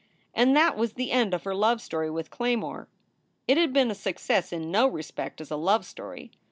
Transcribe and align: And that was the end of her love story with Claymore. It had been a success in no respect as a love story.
And 0.33 0.55
that 0.57 0.75
was 0.77 0.93
the 0.93 1.11
end 1.11 1.31
of 1.31 1.43
her 1.43 1.53
love 1.53 1.79
story 1.79 2.09
with 2.09 2.31
Claymore. 2.31 2.87
It 3.47 3.57
had 3.57 3.71
been 3.71 3.91
a 3.91 3.93
success 3.93 4.51
in 4.51 4.71
no 4.71 4.87
respect 4.87 5.39
as 5.39 5.51
a 5.51 5.55
love 5.55 5.85
story. 5.85 6.31